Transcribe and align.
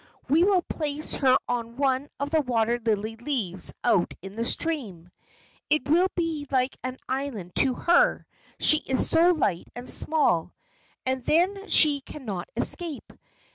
We 0.27 0.43
will 0.43 0.63
place 0.63 1.13
her 1.17 1.37
on 1.47 1.77
one 1.77 2.09
of 2.19 2.31
the 2.31 2.41
water 2.41 2.79
lily 2.83 3.17
leaves 3.17 3.71
out 3.83 4.15
in 4.23 4.35
the 4.35 4.45
stream. 4.45 5.11
It 5.69 5.87
will 5.87 6.07
be 6.15 6.47
like 6.49 6.75
an 6.83 6.97
island 7.07 7.53
to 7.57 7.75
her, 7.75 8.25
she 8.59 8.77
is 8.77 9.07
so 9.07 9.29
light 9.29 9.67
and 9.75 9.87
small, 9.87 10.55
and 11.05 11.23
then 11.23 11.67
she 11.67 12.01
cannot 12.01 12.49
escape. 12.55 13.13